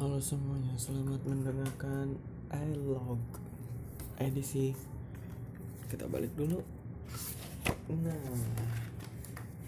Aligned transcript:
Halo 0.00 0.16
semuanya, 0.16 0.72
selamat 0.80 1.20
mendengarkan 1.28 2.16
iLog 2.72 3.20
edisi 4.16 4.72
kita 5.92 6.08
balik 6.08 6.32
dulu. 6.40 6.56
Nah, 8.00 8.32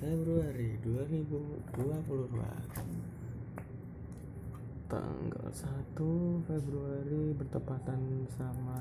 Februari 0.01 0.81
2022 0.89 2.33
tanggal 4.89 5.49
1 5.53 6.01
Februari 6.49 7.37
bertepatan 7.37 8.25
sama 8.33 8.81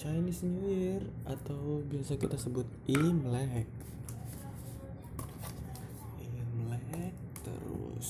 Chinese 0.00 0.48
New 0.48 0.72
Year 0.72 1.04
atau 1.28 1.84
biasa 1.84 2.16
kita 2.16 2.40
sebut. 2.40 2.64
Imlek 2.88 3.68
terus 7.44 8.08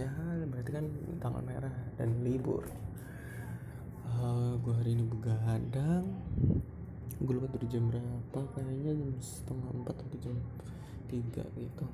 ya 0.00 0.12
berarti 0.48 0.70
kan 0.72 0.86
tanggal 1.20 1.42
merah 1.44 1.76
dan 2.00 2.24
libur. 2.24 2.64
Uh, 4.10 4.56
gue 4.64 4.74
hari 4.74 4.96
ini 4.96 5.04
begadang 5.06 6.04
gue 7.20 7.36
lupa 7.36 7.52
tuh 7.52 7.68
jam 7.68 7.84
berapa 7.92 8.40
kayaknya 8.56 8.96
jam 8.96 9.12
setengah 9.20 9.68
empat 9.76 9.96
atau 10.00 10.18
jam 10.24 10.36
tiga 11.12 11.44
gitu. 11.52 11.84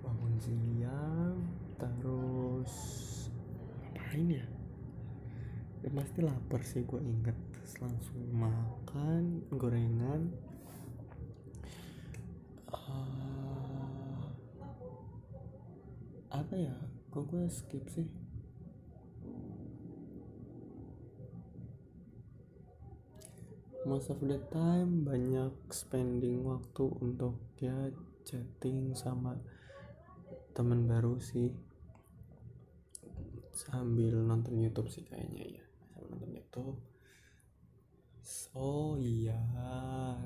Bangun 0.00 0.34
siang 0.40 1.36
terus 1.76 2.74
ngapain 3.84 4.40
ya? 4.40 4.46
Ya 5.84 5.88
pasti 5.92 6.18
lapar 6.24 6.64
sih 6.64 6.80
gue 6.88 7.00
inget 7.04 7.36
terus 7.52 7.76
langsung 7.84 8.20
makan 8.32 9.44
gorengan. 9.52 10.32
Uh, 12.72 13.45
apa 16.46 16.62
ya? 16.62 16.78
Kok 17.10 17.26
gue 17.26 17.50
skip 17.50 17.82
sih? 17.90 18.06
Most 23.82 24.14
of 24.14 24.22
the 24.22 24.38
time 24.54 25.02
banyak 25.02 25.50
spending 25.74 26.46
waktu 26.46 26.86
untuk 27.02 27.34
ya 27.58 27.90
chatting 28.22 28.94
sama 28.94 29.42
teman 30.54 30.86
baru 30.86 31.18
sih. 31.18 31.50
Sambil 33.50 34.14
nonton 34.22 34.62
YouTube 34.62 34.86
sih 34.86 35.02
kayaknya 35.02 35.58
ya. 35.58 35.64
Sambil 35.98 36.14
nonton 36.14 36.30
YouTube. 36.30 36.78
Oh 38.54 38.94
iya 38.94 39.42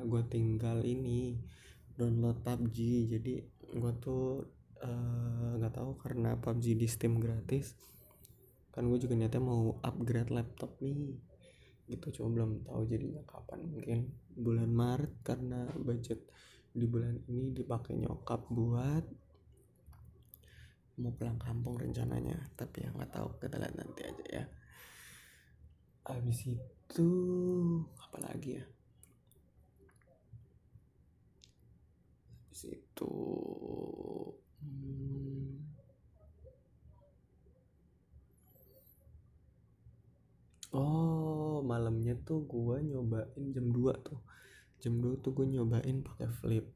gue 0.05 0.21
tinggal 0.29 0.85
ini 0.85 1.41
download 1.97 2.45
PUBG 2.45 3.09
jadi 3.09 3.41
gue 3.73 3.93
tuh 4.05 4.60
nggak 5.59 5.73
uh, 5.73 5.77
tahu 5.77 5.91
karena 6.01 6.37
PUBG 6.41 6.77
di 6.77 6.89
Steam 6.89 7.21
gratis. 7.21 7.77
Kan 8.73 8.89
gue 8.89 8.99
juga 9.03 9.19
niatnya 9.19 9.43
mau 9.43 9.77
upgrade 9.85 10.33
laptop 10.33 10.81
nih. 10.81 11.19
Gitu 11.91 12.07
cuma 12.21 12.29
belum 12.33 12.65
tahu 12.65 12.83
jadinya 12.87 13.23
kapan. 13.27 13.67
Mungkin 13.67 13.99
bulan 14.37 14.71
Maret 14.71 15.13
karena 15.27 15.69
budget 15.77 16.23
di 16.71 16.87
bulan 16.87 17.19
ini 17.27 17.51
dipakai 17.51 17.99
nyokap 17.99 18.47
buat 18.47 19.05
mau 21.01 21.13
pulang 21.17 21.41
kampung 21.41 21.81
rencananya. 21.81 22.37
Tapi 22.55 22.85
ya 22.85 22.93
nggak 22.93 23.13
tahu 23.17 23.29
kita 23.41 23.57
lihat 23.57 23.75
nanti 23.75 24.01
aja 24.05 24.25
ya. 24.29 24.45
Habis 26.05 26.41
itu 26.47 27.09
apa 27.97 28.19
lagi 28.21 28.61
ya? 28.61 28.65
Habis 32.51 32.63
itu 32.77 33.13
hmm, 34.61 35.57
oh 40.77 41.65
malamnya 41.65 42.20
tuh 42.31 42.47
gue 42.47 42.95
nyobain 42.95 43.45
jam 43.51 43.67
2 43.75 44.07
tuh. 44.07 44.23
Jam 44.79 45.03
2 45.03 45.19
tuh 45.19 45.35
gue 45.35 45.51
nyobain 45.51 45.99
pakai 46.07 46.31
flip. 46.31 46.71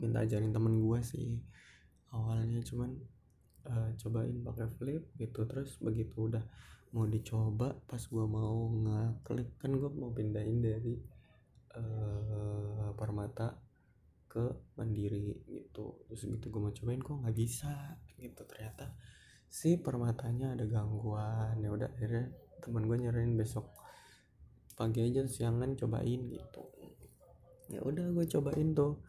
Minta 0.00 0.24
ajarin 0.24 0.48
temen 0.48 0.80
gue 0.80 0.98
sih 1.04 1.36
awalnya 2.08 2.62
cuman 2.64 2.94
uh, 3.68 3.92
cobain 4.00 4.40
pakai 4.40 4.68
flip 4.80 5.04
gitu. 5.20 5.44
Terus 5.44 5.76
begitu 5.76 6.32
udah 6.32 6.40
mau 6.96 7.04
dicoba 7.04 7.76
pas 7.84 8.00
gue 8.00 8.24
mau 8.24 8.70
ngeklik 8.72 9.60
kan 9.60 9.76
gue 9.76 9.90
mau 9.92 10.08
pindahin 10.14 10.62
dari 10.64 10.96
uh, 11.76 12.96
permata 12.96 13.60
ke 14.24 14.72
mandiri 14.80 15.44
gitu. 15.44 16.00
Terus 16.08 16.24
gitu 16.24 16.48
gue 16.48 16.60
mau 16.64 16.72
cobain 16.72 17.02
kok 17.04 17.20
nggak 17.20 17.36
bisa 17.36 18.00
gitu. 18.16 18.40
Ternyata 18.48 18.96
si 19.52 19.76
permatanya 19.76 20.56
ada 20.56 20.64
gangguan. 20.64 21.60
Ya 21.60 21.68
udah 21.68 21.92
akhirnya 21.92 22.32
temen 22.64 22.88
gue 22.88 22.96
nyaranin 22.96 23.36
besok 23.36 23.73
pagi 24.74 25.00
aja 25.02 25.24
siangan 25.26 25.78
cobain 25.78 26.20
gitu. 26.30 26.62
Ya 27.72 27.80
udah 27.80 28.10
gue 28.12 28.26
cobain 28.28 28.74
tuh. 28.76 29.00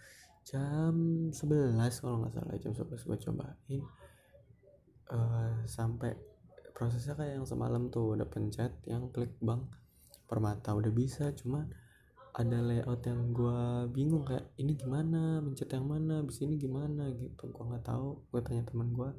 Jam 0.45 0.93
11 1.33 1.73
kalau 2.01 2.21
nggak 2.21 2.33
salah 2.37 2.57
jam 2.61 2.73
11 2.73 3.09
gue 3.09 3.17
cobain. 3.29 3.81
Uh, 5.05 5.61
sampai 5.69 6.17
prosesnya 6.73 7.13
kayak 7.13 7.41
yang 7.41 7.45
semalam 7.45 7.93
tuh 7.93 8.17
udah 8.17 8.25
pencet 8.29 8.73
yang 8.85 9.09
klik 9.09 9.33
bank. 9.41 9.69
Permata 10.25 10.73
udah 10.73 10.89
bisa 10.93 11.33
cuman 11.33 11.69
ada 12.35 12.59
layout 12.59 13.01
yang 13.07 13.31
gue 13.31 13.87
bingung 13.95 14.27
kayak 14.27 14.51
ini 14.59 14.75
gimana 14.75 15.39
mencet 15.39 15.71
yang 15.71 15.87
mana 15.87 16.21
abis 16.21 16.45
ini 16.45 16.57
gimana 16.61 17.09
gitu. 17.17 17.49
Gue 17.49 17.63
nggak 17.65 17.85
tahu 17.85 18.21
gue 18.29 18.41
tanya 18.45 18.63
teman 18.65 18.93
gue 18.93 19.09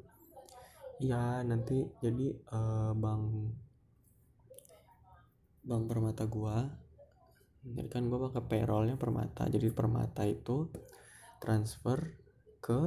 ya 0.97 1.45
nanti 1.45 1.85
jadi 2.01 2.33
uh, 2.49 2.91
bang 2.97 3.53
bang 5.67 5.83
permata 5.83 6.23
gue 6.23 6.87
jadi 7.75 7.89
kan 7.91 8.07
gue 8.07 8.19
pakai 8.31 8.43
payrollnya 8.47 8.95
permata. 8.95 9.49
Jadi 9.51 9.67
permata 9.75 10.23
itu 10.23 10.71
transfer 11.43 11.99
ke 12.63 12.79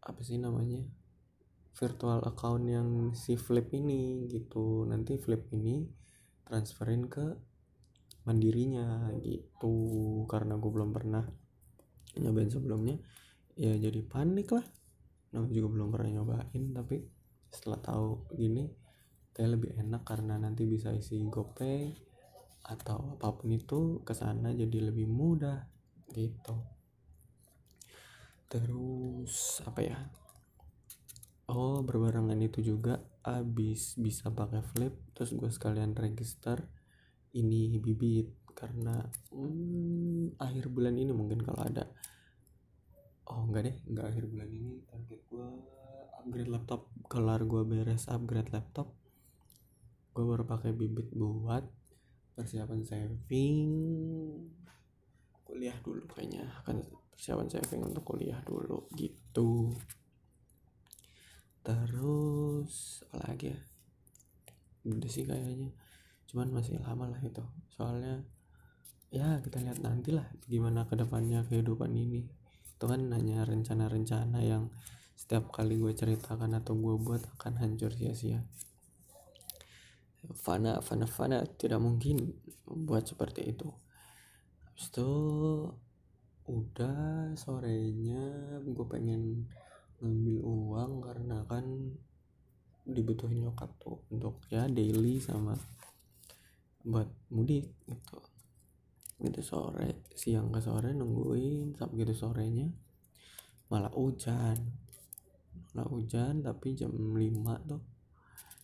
apa 0.00 0.20
sih 0.24 0.40
namanya? 0.40 0.80
Virtual 1.76 2.20
account 2.24 2.64
yang 2.64 2.88
si 3.12 3.36
flip 3.36 3.68
ini 3.76 4.24
gitu. 4.32 4.88
Nanti 4.88 5.20
flip 5.20 5.52
ini 5.52 5.84
transferin 6.48 7.04
ke 7.08 7.26
mandirinya 8.24 9.12
gitu. 9.20 9.74
Karena 10.24 10.56
gue 10.56 10.70
belum 10.72 10.90
pernah 10.96 11.24
nyobain 12.16 12.50
sebelumnya 12.50 12.96
ya 13.60 13.76
jadi 13.76 14.00
panik 14.08 14.48
lah. 14.56 14.64
Nah 15.36 15.46
juga 15.46 15.68
belum 15.68 15.88
pernah 15.92 16.10
nyobain 16.20 16.64
tapi 16.72 16.96
setelah 17.50 17.78
tahu 17.82 18.30
gini 18.34 18.66
kayak 19.34 19.56
lebih 19.58 19.70
enak 19.78 20.02
karena 20.02 20.36
nanti 20.36 20.66
bisa 20.66 20.90
isi 20.90 21.22
gopay 21.30 21.94
atau 22.66 23.16
apa 23.16 23.40
pun 23.40 23.50
itu 23.50 24.04
ke 24.04 24.12
sana 24.12 24.52
jadi 24.52 24.92
lebih 24.92 25.08
mudah 25.08 25.64
gitu. 26.12 26.56
Terus 28.50 29.62
apa 29.64 29.80
ya? 29.80 29.98
Oh 31.50 31.82
berbarengan 31.82 32.38
itu 32.42 32.62
juga 32.62 32.98
abis 33.20 33.98
bisa 33.98 34.30
pakai 34.30 34.62
flip 34.62 34.94
terus 35.14 35.34
gue 35.34 35.50
sekalian 35.50 35.94
register 35.94 36.66
ini 37.34 37.78
bibit. 37.78 38.34
Karena 38.50 38.98
hmm, 39.32 40.36
akhir 40.36 40.68
bulan 40.68 40.98
ini 40.98 41.14
mungkin 41.14 41.40
kalau 41.40 41.64
ada. 41.64 41.88
Oh 43.30 43.46
enggak 43.46 43.70
deh 43.70 43.76
enggak 43.86 44.06
akhir 44.10 44.24
bulan 44.26 44.50
ini. 44.50 44.82
Target 44.84 45.20
gue 45.30 45.48
upgrade 46.20 46.50
laptop 46.52 46.90
kelar 47.08 47.40
gue 47.48 47.62
beres 47.64 48.04
upgrade 48.12 48.52
laptop 48.52 48.92
gue 50.20 50.28
baru 50.36 50.44
pakai 50.44 50.76
bibit 50.76 51.08
buat 51.16 51.64
persiapan 52.36 52.84
saving. 52.84 53.72
Kuliah 55.40 55.72
dulu 55.80 56.04
kayaknya. 56.04 56.44
Akan 56.60 56.84
persiapan 57.08 57.48
saving 57.48 57.88
untuk 57.88 58.04
kuliah 58.04 58.36
dulu 58.44 58.84
gitu. 59.00 59.72
Terus 61.64 63.00
apa 63.08 63.32
lagi 63.32 63.56
ya? 63.56 63.60
Udah 64.92 65.08
sih 65.08 65.24
kayaknya. 65.24 65.72
Cuman 66.28 66.52
masih 66.52 66.76
lama 66.84 67.08
lah 67.08 67.20
itu. 67.24 67.40
Soalnya 67.72 68.20
ya 69.08 69.40
kita 69.40 69.64
lihat 69.64 69.80
nanti 69.80 70.12
lah 70.12 70.28
gimana 70.44 70.84
ke 70.84 71.00
depannya 71.00 71.48
kehidupan 71.48 71.96
ini. 71.96 72.28
Itu 72.76 72.92
kan 72.92 73.08
hanya 73.08 73.48
rencana-rencana 73.48 74.44
yang 74.44 74.68
setiap 75.16 75.48
kali 75.48 75.80
gue 75.80 75.96
ceritakan 75.96 76.60
atau 76.60 76.76
gue 76.76 77.00
buat 77.00 77.24
akan 77.40 77.56
hancur 77.56 77.88
sia-sia 77.96 78.44
fana 80.34 80.78
fana 80.78 81.06
fana 81.06 81.42
tidak 81.58 81.82
mungkin 81.82 82.34
buat 82.66 83.06
seperti 83.06 83.50
itu. 83.50 83.68
Habis 84.66 84.86
itu 84.90 85.10
udah 86.50 87.30
sorenya 87.38 88.58
gue 88.66 88.86
pengen 88.90 89.46
ngambil 90.00 90.38
uang 90.42 90.92
karena 91.04 91.44
kan 91.46 91.66
dibutuhin 92.88 93.44
nyokap 93.46 93.70
tuh 93.78 94.02
untuk 94.10 94.42
ya 94.50 94.66
daily 94.66 95.20
sama 95.20 95.54
buat 96.82 97.06
mudik 97.30 97.70
gitu. 97.86 98.18
Gitu 99.20 99.40
sore 99.44 100.08
siang 100.16 100.48
ke 100.48 100.64
sore 100.64 100.96
nungguin 100.96 101.76
sampai 101.76 101.96
gitu 102.02 102.14
sorenya. 102.16 102.66
Malah 103.68 103.92
hujan. 103.92 104.58
Nah 105.76 105.86
hujan 105.86 106.42
tapi 106.42 106.74
jam 106.74 106.90
5 106.90 107.68
tuh 107.68 107.89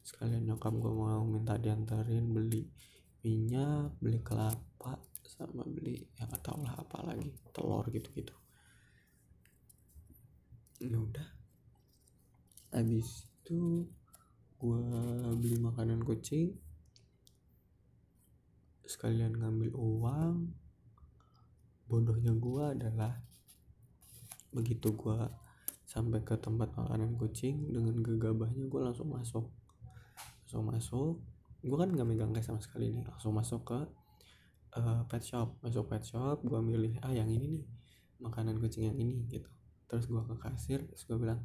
sekalian 0.07 0.47
nyokap 0.47 0.71
gue 0.79 0.93
mau 0.95 1.27
minta 1.27 1.59
diantarin 1.59 2.31
beli 2.31 2.63
minyak 3.27 3.99
beli 3.99 4.23
kelapa 4.23 5.03
sama 5.27 5.67
beli 5.67 5.99
yang 6.15 6.31
gak 6.31 6.47
tau 6.47 6.63
lah 6.63 6.79
apa 6.79 7.03
lagi 7.03 7.35
telur 7.51 7.83
gitu 7.91 8.15
gitu 8.15 8.37
ya 10.81 10.99
udah. 11.01 11.29
Habis 12.73 13.25
itu 13.25 13.89
gue 14.61 14.83
beli 15.41 15.57
makanan 15.57 16.05
kucing. 16.05 16.53
Sekalian 18.85 19.41
ngambil 19.41 19.73
uang. 19.73 20.53
Bodohnya 21.87 22.35
gue 22.35 22.65
adalah 22.77 23.15
begitu 24.51 24.93
gue 24.93 25.19
sampai 25.87 26.21
ke 26.27 26.35
tempat 26.37 26.75
makanan 26.75 27.15
kucing 27.15 27.71
dengan 27.71 28.03
gegabahnya 28.03 28.67
gue 28.67 28.81
langsung 28.83 29.15
masuk 29.15 29.47
langsung 30.47 30.63
masuk. 30.63 31.19
Gue 31.59 31.75
kan 31.75 31.91
nggak 31.91 32.07
megang 32.07 32.31
cash 32.31 32.47
sama 32.47 32.63
sekali 32.63 32.95
nih 32.95 33.03
langsung 33.03 33.35
masuk 33.35 33.67
ke 33.67 33.81
uh, 34.79 35.03
pet 35.11 35.27
shop. 35.27 35.59
Masuk 35.59 35.91
pet 35.91 36.07
shop 36.07 36.47
gue 36.47 36.61
milih 36.63 37.03
ah 37.03 37.11
yang 37.11 37.27
ini 37.27 37.51
nih 37.51 37.67
makanan 38.23 38.63
kucing 38.63 38.87
yang 38.87 38.95
ini 38.95 39.27
gitu. 39.27 39.51
Terus 39.91 40.07
gue 40.07 40.23
ke 40.23 40.39
kasir 40.39 40.87
terus 40.87 41.03
gue 41.03 41.19
bilang 41.19 41.43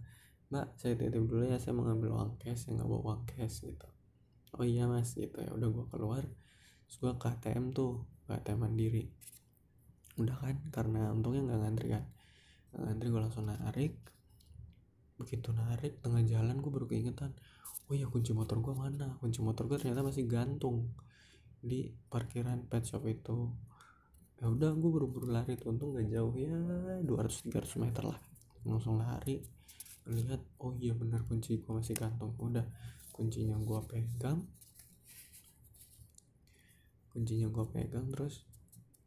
mbak 0.53 0.77
saya 0.77 0.93
titip 0.93 1.25
dulu 1.25 1.49
ya 1.49 1.57
saya 1.57 1.73
mau 1.73 1.89
ngambil 1.89 2.13
uang 2.13 2.31
cash 2.37 2.69
yang 2.69 2.77
nggak 2.77 2.89
bawa 2.93 3.01
uang 3.09 3.21
cash 3.25 3.65
gitu. 3.65 3.89
Oh 4.53 4.61
iya 4.61 4.85
mas 4.85 5.17
gitu 5.17 5.33
ya. 5.33 5.49
Udah 5.49 5.73
gue 5.73 5.85
keluar 5.89 6.21
terus 6.85 6.97
gue 7.01 7.11
ke 7.17 7.25
ATM 7.25 7.73
tuh 7.73 8.05
ke 8.29 8.37
ATM 8.37 8.69
mandiri. 8.69 9.09
Udah 10.21 10.37
kan 10.37 10.61
karena 10.69 11.09
untungnya 11.09 11.49
nggak 11.49 11.59
ngantri 11.65 11.87
kan. 11.97 12.05
Ngantri 12.77 13.09
gue 13.09 13.21
langsung 13.25 13.49
narik 13.49 13.97
begitu 15.21 15.53
narik 15.53 16.01
tengah 16.01 16.25
jalan 16.25 16.57
gue 16.57 16.71
baru 16.73 16.89
keingetan 16.89 17.37
oh 17.91 17.95
ya 17.99 18.07
kunci 18.07 18.31
motor 18.31 18.63
gue 18.63 18.71
mana? 18.71 19.19
Kunci 19.19 19.43
motor 19.43 19.67
gue 19.67 19.75
ternyata 19.75 19.99
masih 19.99 20.23
gantung 20.23 20.95
di 21.59 21.91
parkiran 22.07 22.63
pet 22.63 22.87
shop 22.87 23.03
itu. 23.03 23.51
Ya 24.39 24.47
udah 24.47 24.71
gue 24.71 24.89
buru-buru 24.89 25.27
lari. 25.27 25.59
Tuh 25.59 25.75
untung 25.75 25.91
gak 25.99 26.07
jauh 26.07 26.31
ya 26.39 26.55
200-300 27.03 27.83
meter 27.83 28.03
lah. 28.07 28.19
Langsung 28.63 28.95
lari 28.95 29.43
lihat 30.07 30.41
oh 30.63 30.73
iya 30.79 30.95
benar 30.95 31.27
kunci 31.27 31.59
gue 31.59 31.71
masih 31.75 31.99
gantung. 31.99 32.31
Udah 32.39 32.63
kuncinya 33.11 33.59
gue 33.59 33.79
pegang. 33.91 34.39
Kuncinya 37.11 37.51
gue 37.51 37.65
pegang 37.75 38.07
terus 38.07 38.47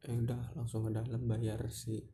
ya 0.05 0.13
udah 0.13 0.53
langsung 0.53 0.85
ke 0.85 0.93
dalam 0.93 1.25
bayar 1.25 1.65
si 1.73 2.05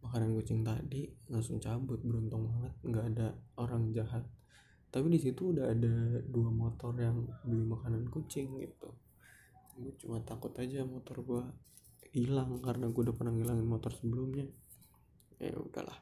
makanan 0.00 0.32
kucing 0.36 0.64
tadi 0.64 1.08
langsung 1.28 1.60
cabut 1.60 2.00
beruntung 2.00 2.48
banget 2.48 2.72
nggak 2.84 3.04
ada 3.14 3.26
orang 3.60 3.92
jahat. 3.92 4.24
Tapi 4.90 5.06
di 5.06 5.20
situ 5.22 5.54
udah 5.54 5.70
ada 5.70 6.18
dua 6.26 6.50
motor 6.50 6.96
yang 6.98 7.22
beli 7.46 7.62
makanan 7.62 8.10
kucing 8.10 8.58
gitu. 8.58 8.90
Gue 9.78 9.94
cuma 10.02 10.18
takut 10.26 10.50
aja 10.58 10.82
motor 10.82 11.22
gue 11.22 11.42
hilang 12.10 12.58
karena 12.58 12.90
gue 12.90 13.02
udah 13.06 13.14
pernah 13.14 13.30
ngilangin 13.30 13.68
motor 13.68 13.94
sebelumnya. 13.94 14.50
Ya 15.38 15.54
udahlah. 15.54 15.94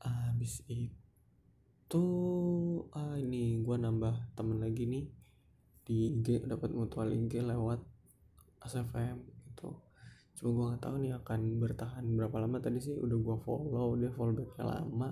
Habis 0.00 0.64
itu 0.64 2.04
ah 2.96 3.20
ini 3.20 3.60
gue 3.60 3.76
nambah 3.76 4.32
temen 4.32 4.64
lagi 4.64 4.88
nih 4.88 5.06
di 5.84 6.16
IG 6.16 6.48
dapat 6.48 6.72
mutual 6.72 7.12
IG 7.12 7.44
lewat 7.44 7.84
SFM 8.64 9.20
itu 9.52 9.68
cuma 10.34 10.50
gue 10.50 10.64
nggak 10.74 10.82
tahu 10.82 10.94
nih 10.98 11.12
akan 11.14 11.40
bertahan 11.62 12.04
berapa 12.14 12.36
lama. 12.42 12.56
Tadi 12.58 12.78
sih 12.82 12.94
udah 12.98 13.18
gue 13.18 13.36
follow 13.46 13.94
dia 13.94 14.10
follow 14.10 14.34
backnya 14.34 14.64
lama. 14.66 15.08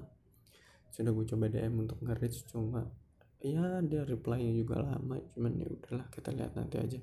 Sudah 0.91 1.13
gue 1.15 1.27
coba 1.31 1.45
DM 1.49 1.75
untuk 1.79 1.99
nge-reach 2.03 2.51
cuma 2.51 2.85
ya 3.43 3.83
dia 3.87 4.03
reply-nya 4.03 4.53
juga 4.55 4.83
lama. 4.83 5.19
Cuman 5.35 5.53
ya 5.63 5.67
udahlah 5.71 6.07
kita 6.11 6.35
lihat 6.35 6.53
nanti 6.59 6.77
aja. 6.79 6.99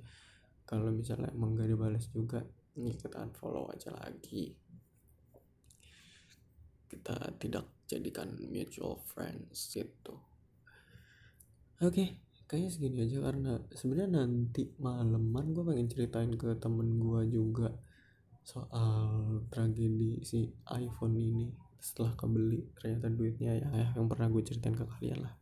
Kalau 0.68 0.94
misalnya 0.94 1.34
emang 1.34 1.58
gak 1.58 1.72
dibalas 1.72 2.06
juga 2.14 2.46
ini 2.78 2.94
kita 2.96 3.24
unfollow 3.24 3.72
aja 3.72 3.90
lagi. 3.96 4.54
Kita 6.90 7.16
tidak 7.38 7.86
jadikan 7.90 8.38
mutual 8.38 9.02
friends 9.10 9.74
gitu. 9.74 10.16
Oke 11.80 11.96
okay, 11.96 12.08
kayaknya 12.50 12.70
segini 12.70 12.98
aja 13.08 13.18
karena 13.24 13.52
sebenarnya 13.72 14.10
nanti 14.20 14.68
malaman 14.84 15.56
gue 15.56 15.64
pengen 15.64 15.88
ceritain 15.88 16.34
ke 16.36 16.58
temen 16.60 17.00
gue 17.00 17.22
juga 17.30 17.72
soal 18.50 19.46
tragedi 19.54 20.26
si 20.26 20.50
iPhone 20.74 21.14
ini 21.14 21.54
setelah 21.78 22.18
kebeli 22.18 22.66
ternyata 22.74 23.14
duitnya 23.14 23.62
ya, 23.62 23.70
ya 23.70 23.88
yang 23.94 24.10
pernah 24.10 24.26
gue 24.34 24.42
ceritain 24.42 24.74
ke 24.74 24.90
kalian 24.90 25.22
lah. 25.22 25.38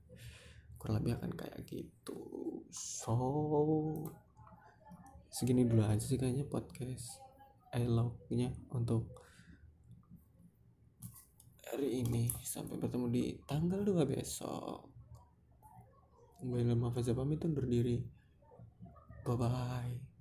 Kurang 0.76 1.00
lebih 1.00 1.16
akan 1.16 1.32
kayak 1.40 1.64
gitu. 1.64 2.20
So 2.68 3.16
segini 5.32 5.64
dulu 5.64 5.88
aja 5.88 6.04
sih 6.04 6.20
kayaknya 6.20 6.44
podcast 6.52 7.24
eloknya 7.72 8.52
untuk 8.76 9.08
hari 11.72 12.04
ini. 12.04 12.28
Sampai 12.44 12.76
bertemu 12.76 13.08
di 13.08 13.24
tanggal 13.48 13.88
2 13.88 14.04
besok. 14.04 14.92
Kembali 16.44 16.64
lama 16.76 16.92
Faza 16.92 17.16
pamit 17.16 17.40
undur 17.48 17.64
diri. 17.64 18.04
Bye 19.24 19.36
bye 19.40 20.17